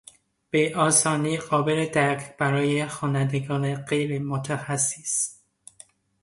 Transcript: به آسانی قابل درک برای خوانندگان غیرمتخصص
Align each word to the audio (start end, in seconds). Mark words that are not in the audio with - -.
به 0.49 0.73
آسانی 0.75 1.37
قابل 1.37 1.85
درک 1.85 2.37
برای 2.37 2.85
خوانندگان 2.87 3.75
غیرمتخصص 3.75 5.35